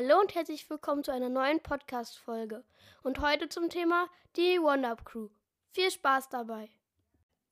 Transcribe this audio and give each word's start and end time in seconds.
Hallo 0.00 0.20
und 0.20 0.32
herzlich 0.36 0.70
willkommen 0.70 1.02
zu 1.02 1.10
einer 1.10 1.28
neuen 1.28 1.58
Podcast-Folge. 1.58 2.62
Und 3.02 3.18
heute 3.18 3.48
zum 3.48 3.68
Thema 3.68 4.06
die 4.36 4.60
One-Up 4.60 5.04
Crew. 5.04 5.28
Viel 5.72 5.90
Spaß 5.90 6.28
dabei! 6.28 6.70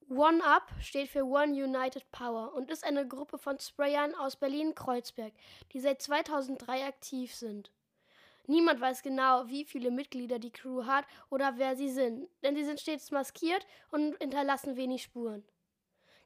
One-Up 0.08 0.70
steht 0.80 1.08
für 1.08 1.24
One 1.24 1.52
United 1.52 2.08
Power 2.12 2.54
und 2.54 2.70
ist 2.70 2.84
eine 2.84 3.04
Gruppe 3.08 3.38
von 3.38 3.58
Sprayern 3.58 4.14
aus 4.14 4.36
Berlin-Kreuzberg, 4.36 5.32
die 5.72 5.80
seit 5.80 6.00
2003 6.00 6.86
aktiv 6.86 7.34
sind. 7.34 7.72
Niemand 8.46 8.80
weiß 8.80 9.02
genau, 9.02 9.48
wie 9.48 9.64
viele 9.64 9.90
Mitglieder 9.90 10.38
die 10.38 10.52
Crew 10.52 10.84
hat 10.84 11.04
oder 11.30 11.54
wer 11.56 11.74
sie 11.74 11.90
sind, 11.90 12.28
denn 12.44 12.54
sie 12.54 12.64
sind 12.64 12.78
stets 12.78 13.10
maskiert 13.10 13.66
und 13.90 14.16
hinterlassen 14.18 14.76
wenig 14.76 15.02
Spuren. 15.02 15.42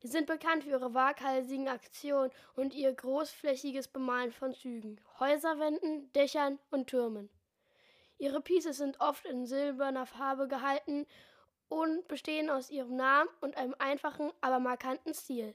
Sie 0.00 0.08
sind 0.08 0.26
bekannt 0.26 0.64
für 0.64 0.70
ihre 0.70 0.94
waghalsigen 0.94 1.68
Aktionen 1.68 2.30
und 2.56 2.74
ihr 2.74 2.92
großflächiges 2.92 3.88
Bemalen 3.88 4.32
von 4.32 4.54
Zügen, 4.54 4.98
Häuserwänden, 5.18 6.10
Dächern 6.14 6.58
und 6.70 6.86
Türmen. 6.86 7.28
Ihre 8.16 8.40
Pieces 8.40 8.78
sind 8.78 9.00
oft 9.00 9.26
in 9.26 9.46
silberner 9.46 10.06
Farbe 10.06 10.48
gehalten 10.48 11.06
und 11.68 12.08
bestehen 12.08 12.48
aus 12.48 12.70
ihrem 12.70 12.96
Namen 12.96 13.28
und 13.40 13.56
einem 13.56 13.74
einfachen, 13.78 14.32
aber 14.40 14.58
markanten 14.58 15.14
Stil. 15.14 15.54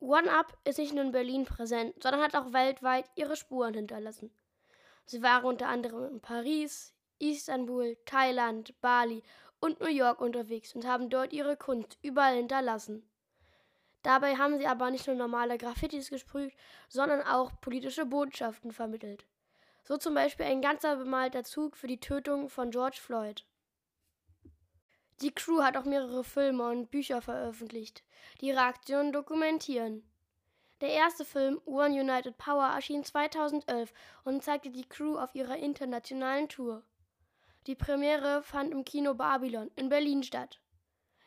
One 0.00 0.32
Up 0.32 0.56
ist 0.64 0.78
nicht 0.78 0.94
nur 0.94 1.04
in 1.04 1.12
Berlin 1.12 1.44
präsent, 1.44 1.94
sondern 2.02 2.22
hat 2.22 2.34
auch 2.34 2.54
weltweit 2.54 3.04
ihre 3.16 3.36
Spuren 3.36 3.74
hinterlassen. 3.74 4.34
Sie 5.04 5.22
waren 5.22 5.44
unter 5.44 5.68
anderem 5.68 6.04
in 6.06 6.20
Paris, 6.20 6.94
Istanbul, 7.18 7.98
Thailand, 8.06 8.80
Bali 8.80 9.22
und 9.60 9.80
New 9.80 9.88
York 9.88 10.20
unterwegs 10.20 10.74
und 10.74 10.86
haben 10.86 11.10
dort 11.10 11.32
ihre 11.32 11.56
Kunst 11.56 11.98
überall 12.02 12.36
hinterlassen. 12.36 13.08
Dabei 14.02 14.36
haben 14.36 14.58
sie 14.58 14.66
aber 14.66 14.90
nicht 14.90 15.06
nur 15.06 15.16
normale 15.16 15.58
Graffitis 15.58 16.08
gesprüht, 16.08 16.52
sondern 16.88 17.22
auch 17.22 17.52
politische 17.60 18.06
Botschaften 18.06 18.72
vermittelt. 18.72 19.26
So 19.84 19.98
zum 19.98 20.14
Beispiel 20.14 20.46
ein 20.46 20.62
ganzer 20.62 20.96
bemalter 20.96 21.44
Zug 21.44 21.76
für 21.76 21.86
die 21.86 22.00
Tötung 22.00 22.48
von 22.48 22.70
George 22.70 22.98
Floyd. 23.00 23.44
Die 25.20 25.34
Crew 25.34 25.62
hat 25.62 25.76
auch 25.76 25.84
mehrere 25.84 26.24
Filme 26.24 26.70
und 26.70 26.90
Bücher 26.90 27.20
veröffentlicht, 27.20 28.02
die 28.40 28.46
ihre 28.48 28.62
Aktionen 28.62 29.12
dokumentieren. 29.12 30.02
Der 30.80 30.88
erste 30.88 31.26
Film 31.26 31.60
One 31.66 32.00
United 32.00 32.38
Power 32.38 32.68
erschien 32.74 33.04
2011 33.04 33.92
und 34.24 34.42
zeigte 34.42 34.70
die 34.70 34.88
Crew 34.88 35.18
auf 35.18 35.34
ihrer 35.34 35.58
internationalen 35.58 36.48
Tour. 36.48 36.82
Die 37.66 37.74
Premiere 37.74 38.42
fand 38.42 38.72
im 38.72 38.84
Kino 38.84 39.14
Babylon 39.14 39.70
in 39.76 39.88
Berlin 39.90 40.22
statt. 40.22 40.60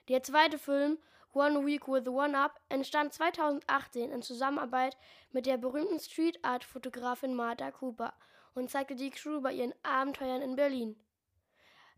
Der 0.10 0.24
zweite 0.24 0.58
Film, 0.58 0.98
One 1.32 1.66
Week 1.66 1.88
with 1.88 2.08
One 2.08 2.38
Up, 2.38 2.60
entstand 2.70 3.14
2018 3.14 4.12
in 4.12 4.22
Zusammenarbeit 4.22 4.98
mit 5.32 5.46
der 5.46 5.58
berühmten 5.58 6.00
Street 6.00 6.44
Art 6.44 6.64
Fotografin 6.64 7.36
Martha 7.36 7.72
Cooper 7.72 8.14
und 8.56 8.70
zeigte 8.70 8.96
die 8.96 9.12
Crew 9.12 9.42
bei 9.42 9.54
ihren 9.54 9.74
Abenteuern 9.84 10.42
in 10.42 10.56
Berlin. 10.56 11.00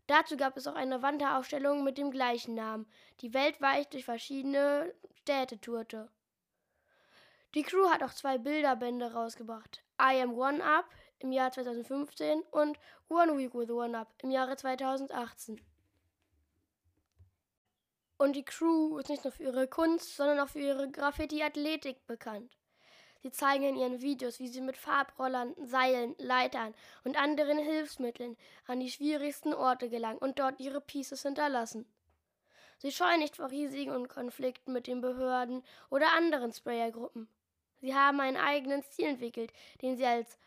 Dazu 0.06 0.36
gab 0.36 0.56
es 0.56 0.66
auch 0.66 0.74
eine 0.74 1.02
Wanderausstellung 1.02 1.82
mit 1.82 1.98
dem 1.98 2.10
gleichen 2.10 2.54
Namen, 2.54 2.86
die 3.20 3.34
weltweit 3.34 3.92
durch 3.92 4.04
verschiedene 4.04 4.94
Städte 5.14 5.60
tourte. 5.60 6.10
Die 7.54 7.62
Crew 7.62 7.88
hat 7.88 8.02
auch 8.02 8.12
zwei 8.12 8.38
Bilderbände 8.38 9.12
rausgebracht. 9.12 9.82
I 10.00 10.20
Am 10.20 10.34
One 10.34 10.62
Up 10.62 10.88
im 11.20 11.32
Jahr 11.32 11.52
2015 11.52 12.42
und 12.50 12.78
One 13.08 13.36
Week 13.36 13.54
with 13.54 13.70
One 13.70 13.98
Up 13.98 14.12
im 14.22 14.30
Jahre 14.30 14.56
2018. 14.56 15.60
Und 18.18 18.34
die 18.34 18.44
Crew 18.44 18.98
ist 18.98 19.10
nicht 19.10 19.24
nur 19.24 19.32
für 19.32 19.42
ihre 19.42 19.68
Kunst, 19.68 20.16
sondern 20.16 20.40
auch 20.40 20.48
für 20.48 20.60
ihre 20.60 20.90
Graffiti-Athletik 20.90 22.06
bekannt. 22.06 22.56
Sie 23.22 23.30
zeigen 23.30 23.64
in 23.64 23.76
ihren 23.76 24.00
Videos, 24.02 24.38
wie 24.38 24.48
sie 24.48 24.60
mit 24.60 24.76
Farbrollern, 24.76 25.54
Seilen, 25.64 26.14
Leitern 26.18 26.74
und 27.04 27.18
anderen 27.18 27.58
Hilfsmitteln 27.58 28.36
an 28.66 28.80
die 28.80 28.90
schwierigsten 28.90 29.52
Orte 29.52 29.88
gelangen 29.88 30.18
und 30.18 30.38
dort 30.38 30.60
ihre 30.60 30.80
Pieces 30.80 31.22
hinterlassen. 31.22 31.86
Sie 32.78 32.92
scheuen 32.92 33.20
nicht 33.20 33.36
vor 33.36 33.50
Risiken 33.50 33.94
und 33.94 34.08
Konflikten 34.08 34.72
mit 34.72 34.86
den 34.86 35.00
Behörden 35.00 35.62
oder 35.90 36.12
anderen 36.12 36.52
Sprayergruppen. 36.52 37.28
Sie 37.80 37.94
haben 37.94 38.20
einen 38.20 38.36
eigenen 38.36 38.82
Stil 38.82 39.06
entwickelt, 39.06 39.52
den 39.82 39.96
sie 39.96 40.06
als 40.06 40.38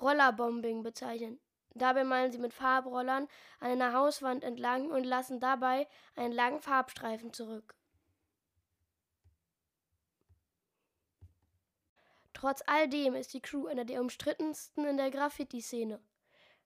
Rollerbombing 0.00 0.82
bezeichnen. 0.82 1.40
Dabei 1.74 2.04
malen 2.04 2.32
sie 2.32 2.38
mit 2.38 2.52
Farbrollern 2.52 3.28
an 3.60 3.70
einer 3.70 3.92
Hauswand 3.92 4.42
entlang 4.42 4.90
und 4.90 5.04
lassen 5.04 5.40
dabei 5.40 5.86
einen 6.16 6.32
langen 6.32 6.60
Farbstreifen 6.60 7.32
zurück. 7.32 7.74
Trotz 12.32 12.62
all 12.66 12.88
dem 12.88 13.14
ist 13.14 13.34
die 13.34 13.42
Crew 13.42 13.66
einer 13.66 13.84
der 13.84 14.00
umstrittensten 14.00 14.86
in 14.86 14.96
der 14.96 15.10
Graffiti-Szene. 15.10 16.00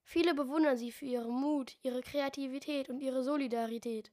Viele 0.05 0.35
bewundern 0.35 0.77
sie 0.77 0.93
für 0.93 1.07
ihren 1.07 1.33
Mut, 1.33 1.77
ihre 1.83 2.01
Kreativität 2.01 2.89
und 2.89 3.01
ihre 3.01 3.25
Solidarität. 3.25 4.13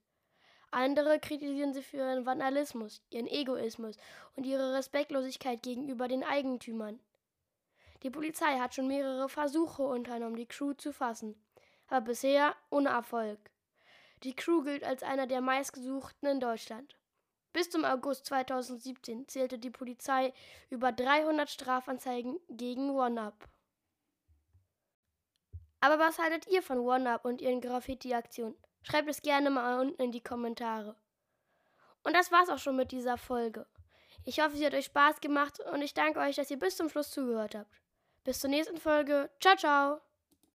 Andere 0.71 1.19
kritisieren 1.19 1.73
sie 1.73 1.83
für 1.83 1.97
ihren 1.97 2.25
Vandalismus, 2.25 3.03
ihren 3.09 3.27
Egoismus 3.27 3.97
und 4.35 4.45
ihre 4.45 4.73
Respektlosigkeit 4.73 5.61
gegenüber 5.61 6.07
den 6.07 6.23
Eigentümern. 6.23 6.99
Die 8.03 8.09
Polizei 8.09 8.57
hat 8.57 8.73
schon 8.73 8.87
mehrere 8.87 9.29
Versuche 9.29 9.83
unternommen, 9.83 10.35
die 10.35 10.47
Crew 10.47 10.73
zu 10.73 10.91
fassen, 10.91 11.35
aber 11.87 12.01
bisher 12.01 12.55
ohne 12.69 12.89
Erfolg. 12.89 13.39
Die 14.23 14.35
Crew 14.35 14.63
gilt 14.63 14.83
als 14.83 15.03
einer 15.03 15.27
der 15.27 15.41
meistgesuchten 15.41 16.27
in 16.27 16.39
Deutschland. 16.39 16.97
Bis 17.53 17.69
zum 17.69 17.85
August 17.85 18.25
2017 18.27 19.27
zählte 19.27 19.59
die 19.59 19.69
Polizei 19.69 20.33
über 20.69 20.91
300 20.91 21.49
Strafanzeigen 21.49 22.39
gegen 22.49 22.89
OneUp. 22.91 23.47
Aber 25.79 25.99
was 25.99 26.17
haltet 26.17 26.47
ihr 26.47 26.63
von 26.63 26.79
OneUp 26.79 27.25
und 27.25 27.41
ihren 27.41 27.61
Graffiti-Aktionen? 27.61 28.55
Schreibt 28.83 29.09
es 29.09 29.21
gerne 29.21 29.49
mal 29.49 29.79
unten 29.79 30.01
in 30.01 30.11
die 30.11 30.23
Kommentare. 30.23 30.95
Und 32.03 32.15
das 32.15 32.31
war's 32.31 32.49
auch 32.49 32.57
schon 32.57 32.77
mit 32.77 32.91
dieser 32.91 33.17
Folge. 33.17 33.67
Ich 34.23 34.39
hoffe, 34.39 34.55
sie 34.55 34.65
hat 34.65 34.73
euch 34.73 34.85
Spaß 34.85 35.21
gemacht 35.21 35.59
und 35.59 35.81
ich 35.81 35.93
danke 35.93 36.19
euch, 36.19 36.35
dass 36.35 36.51
ihr 36.51 36.59
bis 36.59 36.77
zum 36.77 36.89
Schluss 36.89 37.11
zugehört 37.11 37.55
habt. 37.55 37.81
Bis 38.23 38.39
zur 38.39 38.49
nächsten 38.49 38.77
Folge. 38.77 39.29
Ciao, 39.39 39.55
ciao. 39.55 40.10